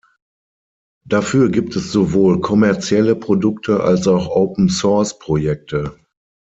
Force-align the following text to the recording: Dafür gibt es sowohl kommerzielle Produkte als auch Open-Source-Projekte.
Dafür 1.05 1.51
gibt 1.51 1.75
es 1.75 1.91
sowohl 1.91 2.41
kommerzielle 2.41 3.15
Produkte 3.15 3.81
als 3.83 4.07
auch 4.07 4.29
Open-Source-Projekte. 4.29 5.95